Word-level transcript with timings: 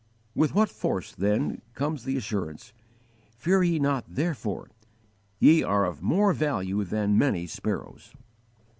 With 0.33 0.55
what 0.55 0.67
force 0.69 1.11
then 1.13 1.61
comes 1.75 2.05
the 2.05 2.17
assurance: 2.17 2.73
"Fear 3.37 3.61
ye 3.61 3.77
not 3.77 4.03
therefore; 4.15 4.71
ye 5.37 5.61
are 5.61 5.85
of 5.85 6.01
more 6.01 6.33
value 6.33 6.83
than 6.83 7.19
many 7.19 7.45
sparrows!" 7.45 8.11